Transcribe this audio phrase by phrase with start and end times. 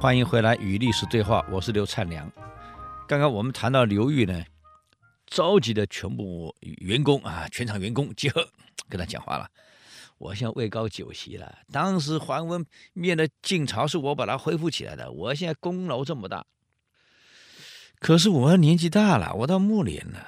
[0.00, 2.30] 欢迎回来与历史对话，我是刘灿良。
[3.08, 4.44] 刚刚我们谈到刘裕呢，
[5.26, 8.48] 召集的全部员工啊，全场员工集合
[8.88, 9.50] 跟他讲话了。
[10.18, 16.46] 我现在位高九席了，当时桓温灭了晋朝是我把它恢复起来的，我现在功劳这么大。
[17.98, 20.24] 可是我年纪大了，我到暮年了。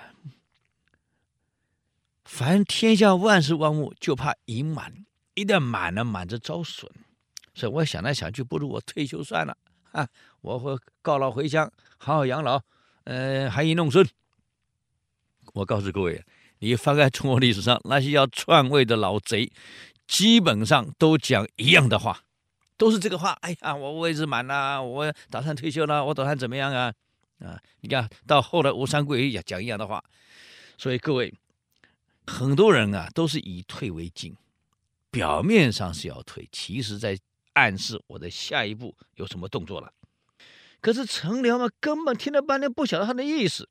[2.24, 6.90] 凡天下万事万物，就怕盈满，一旦满了，满着遭损。
[7.52, 9.56] 所以我想来想去，不如我退休算了
[9.92, 10.08] 啊！
[10.40, 12.62] 我会告老回乡，好好养老，
[13.04, 14.06] 呃，含饴弄孙。
[15.52, 16.24] 我告诉各位，
[16.60, 19.52] 你翻开中国历史上那些要篡位的老贼，
[20.06, 22.22] 基本上都讲一样的话，
[22.76, 23.32] 都是这个话。
[23.40, 26.94] 哎呀，我位置满了，我打算退休了，我打算怎么样啊？
[27.40, 30.02] 啊，你看到后来吴三桂也讲一样的话。
[30.78, 31.34] 所以各位，
[32.28, 34.36] 很多人啊都是以退为进，
[35.10, 37.18] 表面上是要退，其实在。
[37.54, 39.92] 暗示我的下一步有什么动作了，
[40.80, 43.68] 可是陈辽嘛，根本听了半天不晓得他的意思，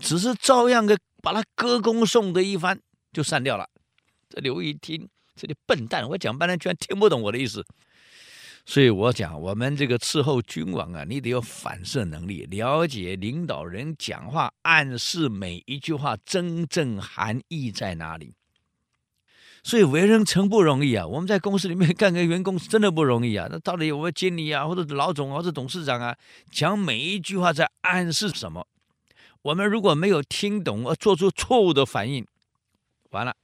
[0.00, 2.80] 只是照样给把他歌功颂德一番
[3.12, 3.68] 就散掉了。
[4.28, 7.64] 这刘一听，这里笨蛋，我讲半天居然听不懂我的意思。
[8.64, 18.34] 所以我讲，我们这个伺候君王啊，你得有反射能力，了解领导人讲话暗示每一句话真正含义在哪里。
[19.64, 21.06] 所以为人诚不容易啊！
[21.06, 23.46] 我们在公司里面干个员工真的不容易啊！
[23.50, 26.16] 那到底我们经理啊，或者老总啊，或者董事长啊，
[26.50, 28.66] 讲每一句话在暗示什么？
[29.42, 32.26] 我们如果没有听懂而做出错误的反应，
[33.10, 33.36] 完了，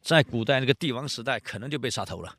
[0.00, 2.36] 在古代那个帝王时代，可能就被杀头了。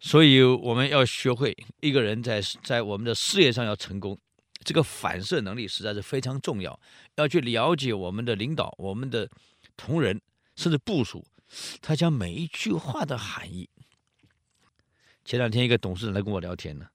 [0.00, 4.18] 所以我们要学会，一个人在在我们的事业上要成功，
[4.64, 6.78] 这个反射能力实在是非常重要。
[7.14, 9.28] 要去了解我们的领导、我们的
[9.76, 10.20] 同仁，
[10.56, 11.24] 甚至部署。
[11.80, 13.68] 他讲每一句话的含义。
[15.24, 16.88] 前两天一个董事长来跟我聊天呢，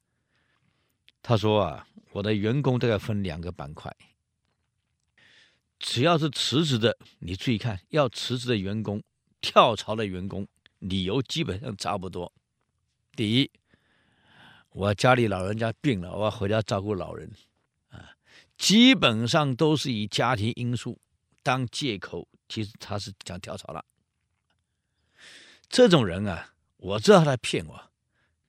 [1.22, 3.95] 他说啊，我的员工大概分两个板块，
[5.80, 9.02] 只要是辞职的，你注意看，要辞职的员工、
[9.39, 10.45] 跳槽的员工，
[10.80, 12.33] 理由基本上差不多。
[13.15, 13.52] 第一，
[14.71, 17.31] 我家里老人家病了，我要回家照顾老人，
[17.89, 18.11] 啊，
[18.58, 20.99] 基本上都是以家庭因素
[21.43, 23.86] 当借口，其实他是想跳槽了。
[25.70, 27.92] 这种人啊，我知道他骗我，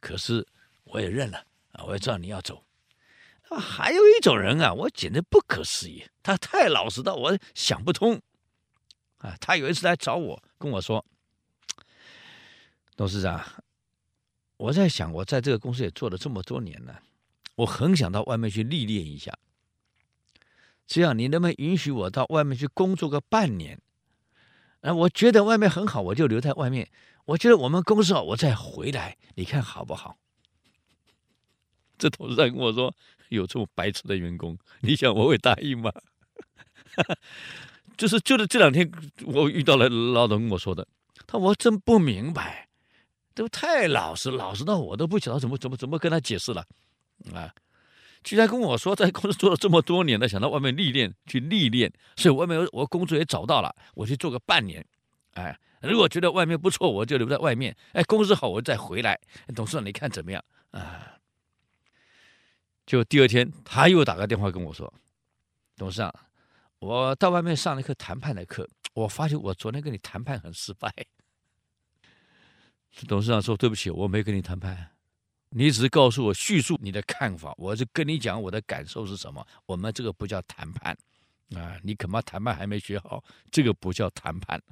[0.00, 0.46] 可是
[0.84, 2.64] 我也认了啊，我也知道你要走。
[3.48, 8.20] 啊，还有一种人啊，我简直不可思议，他太老实到我想不通。
[9.18, 11.04] 啊，他有一次来找我，跟我说
[12.94, 13.44] ：“董事长，
[14.56, 17.02] 我在想，我在这个公司也做了这么多年了，
[17.56, 19.36] 我很想到外面去历练一下。
[20.86, 23.80] 这样，你能不能允许我到外面去工作个半年？”
[24.80, 26.88] 啊，我觉得外面很好，我就留在外面。
[27.24, 30.16] 我觉得我们公司好，我再回来，你看好不好？
[31.98, 32.94] 这董事长跟我说，
[33.28, 35.92] 有这么白痴的员工，你想我会答应吗？
[37.98, 38.90] 就是就是这两天
[39.24, 40.86] 我遇到了老董跟我说的，
[41.26, 42.68] 他我真不明白，
[43.34, 46.64] 都太老实，老实到我都不晓得怎么怎么怎么跟他解释了
[47.34, 47.52] 啊。
[48.24, 54.84] 居然跟我说，在公司做了这么多年了，想到外面历练去历练，所以外面我工作也找到了，我去做个半年。
[55.34, 57.74] 哎，如果觉得外面不错，我就留在外面。
[57.92, 59.18] 哎，公司好，我再回来。
[59.54, 60.44] 董事长，你看怎么样？
[60.72, 61.16] 啊，
[62.84, 64.92] 就第二天他又打个电话跟我说，
[65.76, 66.12] 董事长，
[66.80, 70.92] 我到外面上了一课谈判的课，我发现我昨天跟你谈判很失败。
[73.06, 74.90] 董事长说，对不起，我没跟你谈判。
[75.50, 79.46] 你只是告诉我叙述你的看法，我就跟你讲我的感受是什么。
[79.64, 80.96] 我们这个不叫谈判
[81.56, 84.62] 啊，你恐怕谈判还没学好，这个不叫谈判。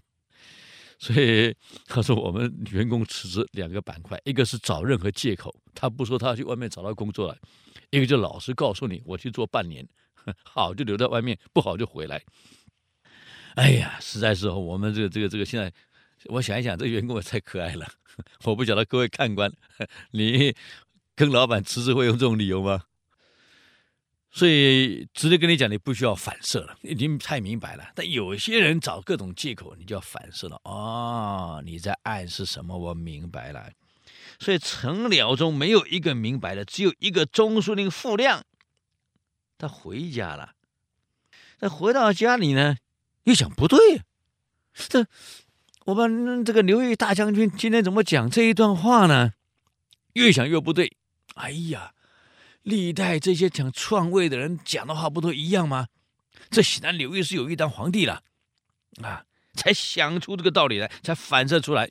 [0.98, 1.54] 所以
[1.86, 7.36] 他说我们员工辞职两个板块，一个是找任何借口，他不说他要去外面找到工作了；
[7.90, 9.86] 一个就老实告诉你，我去做半年，
[10.42, 12.22] 好就留在外面，不好就回来。
[13.54, 15.72] 哎呀，实在是我们这个这个这个现在。
[16.28, 17.86] 我想一想，这员工也太可爱了。
[18.44, 19.52] 我不晓得各位看官，
[20.10, 20.54] 你
[21.14, 22.84] 跟老板辞职会用这种理由吗？
[24.30, 27.90] 所以直接跟你讲，你不需要反射了，已经太明白了。
[27.94, 30.60] 但有些人找各种借口，你就要反射了。
[30.64, 32.76] 哦，你在暗示什么？
[32.76, 33.70] 我明白了。
[34.38, 38.44] 所以陈辽中没有一个明白的，只有一个中书令傅亮。
[39.56, 40.52] 他回家了。
[41.58, 42.76] 他回到家里呢，
[43.24, 44.02] 又想不对，
[44.74, 45.06] 这。
[45.86, 49.34] 我们这个刘裕大将军今天怎么讲这一段话呢？
[50.14, 50.96] 越想越不对。
[51.34, 51.94] 哎呀，
[52.62, 55.86] 历代这些讲篡位的人讲的话不都一样吗？
[56.50, 58.24] 这显然刘裕是有意当皇帝了
[59.00, 59.24] 啊，
[59.54, 61.84] 才想出这个道理来，才反射出来。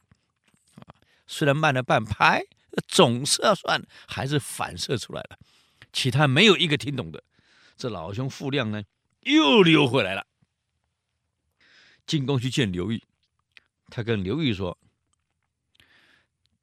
[0.75, 0.91] 啊，
[1.25, 2.43] 虽然慢了半拍，
[2.89, 5.37] 总是要算，还是反射出来了。
[5.93, 7.23] 其他没有一个听懂的。
[7.77, 8.83] 这老兄傅亮呢，
[9.21, 10.27] 又溜回来了，
[12.05, 13.01] 进宫去见刘裕。
[13.87, 14.77] 他跟刘裕说：“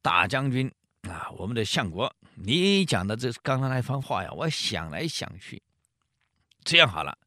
[0.01, 0.71] 大将军
[1.03, 5.61] 啊，我们的相国，你讲的这刚刚那番话呀，我想来想去，
[6.63, 7.17] 这样好了，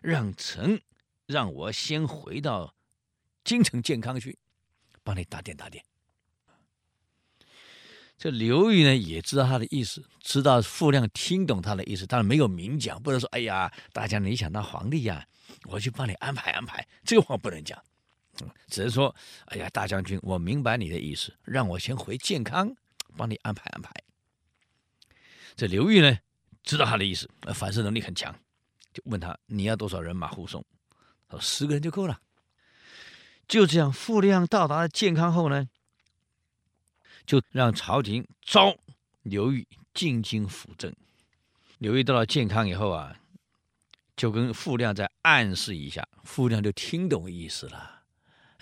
[0.00, 0.80] 让臣
[1.26, 2.74] 让我先回到
[3.44, 4.38] 京城健康去，
[5.02, 5.84] 帮你打点打点。”
[8.16, 15.26] 这刘裕呢也知道他的意思，知道傅亮听懂他的意思，但是没有明讲，不能说：“哎呀，大将你想当皇帝呀，
[15.64, 17.82] 我去帮你安排安排。”这话不能讲，
[18.66, 19.14] 只是说
[19.46, 22.74] ：“哎呀，大将军，我明白你的意思，让我先回健康，
[23.16, 23.92] 帮你安排安排。”
[25.54, 26.18] 这刘裕呢
[26.62, 28.34] 知道他的意思，反射能力很强，
[28.92, 30.64] 就问他：“你要多少人马护送？”
[31.28, 32.20] 他说：“十个人就够了。”
[33.46, 35.68] 就这样，傅亮到达了健康后呢，
[37.26, 38.78] 就让朝廷召
[39.22, 40.94] 刘裕进京辅政。
[41.78, 43.20] 刘裕到了健康以后啊，
[44.16, 48.01] 就跟傅亮再暗示一下，傅亮就听懂意思了。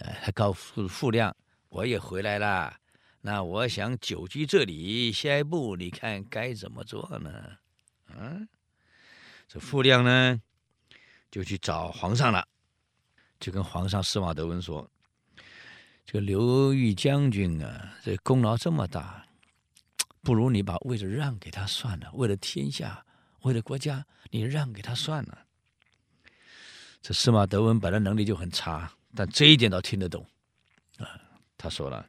[0.00, 1.34] 呃，他告诉傅亮
[1.70, 2.76] ：“我也回来了，
[3.20, 7.30] 那我想久居这里，下一步你看该怎么做呢？”
[8.12, 8.48] 嗯，
[9.46, 10.40] 这傅亮呢，
[11.30, 12.46] 就去找皇上了，
[13.38, 14.90] 就跟皇上司马德温说。
[16.06, 19.24] 这个刘裕将军啊，这功劳这么大，
[20.22, 22.10] 不如你把位置让给他算了。
[22.14, 23.04] 为了天下，
[23.42, 25.46] 为了国家，你让给他算了。
[27.00, 30.26] 这司马德温本来能力就很差，但这一点倒听得懂
[30.98, 31.20] 啊。
[31.56, 32.06] 他说了：“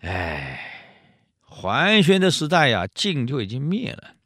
[0.00, 0.60] 哎，
[1.40, 4.16] 桓玄的时代呀，晋就已经灭了，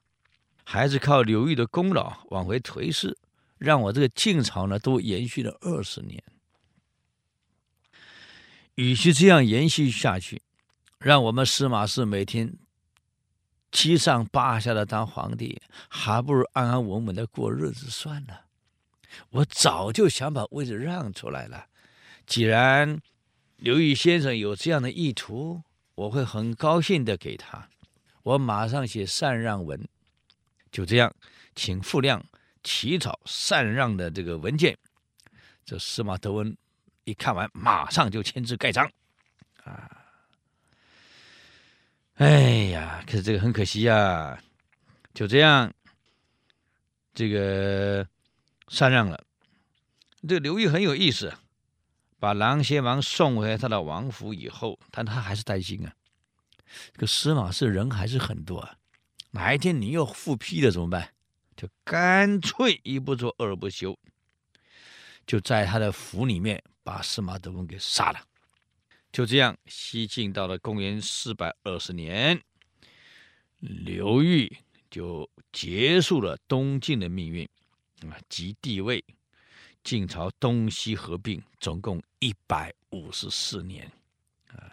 [0.65, 3.17] 还是靠刘裕的功劳往回推事，
[3.59, 6.23] 让我这个晋朝呢都延续了二十年。”
[8.75, 10.43] 与其这样延续下去，
[10.99, 12.53] 让我们司马氏每天
[13.71, 18.44] 七上八下的当皇帝，还不如安安稳稳的过日子算了。
[19.31, 21.67] 我早就想把位置让出来了。
[22.27, 23.01] 既然
[23.57, 25.63] 刘裕先生有这样的意图，
[25.95, 27.69] 我会很高兴的给他。
[28.23, 29.87] 我马上写禅让文，
[30.71, 31.15] 就这样，
[31.55, 32.25] 请傅亮
[32.63, 34.77] 起草禅让的这个文件。
[35.65, 36.57] 这司马德温。
[37.07, 38.91] 一看完，马上就签字盖章，
[39.63, 40.07] 啊！
[42.15, 44.43] 哎呀，可是这个很可惜呀，
[45.13, 45.71] 就这样，
[47.13, 48.09] 这个
[48.67, 49.25] 禅让了。
[50.29, 51.35] 这个刘裕很有意思，
[52.19, 55.95] 把琅邪王送回他的王府以后，但他还是担心啊，
[56.93, 58.77] 这个司马氏人还是很多啊，
[59.31, 61.13] 哪一天你又复辟了怎么办？
[61.57, 63.99] 就干脆一不做二不休，
[65.27, 66.63] 就在他的府里面。
[66.87, 68.21] 把司马德温给杀了，
[69.11, 72.39] 就这样，西晋到了公元四百二十年，
[73.59, 74.55] 刘裕
[74.91, 77.49] 就结束了东晋的命运，
[78.11, 79.05] 啊，即帝位，
[79.83, 83.91] 晋朝东西合并，总共一百五十四年，
[84.49, 84.71] 啊，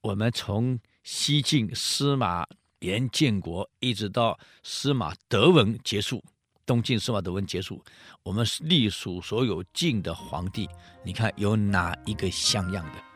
[0.00, 2.46] 我们从西晋司马
[2.80, 6.22] 炎建国，一直到司马德文结束。
[6.64, 7.80] 东晋司马德文结束，
[8.24, 10.68] 我们隶属所有晋的皇帝，
[11.04, 13.15] 你看有哪一个像样的？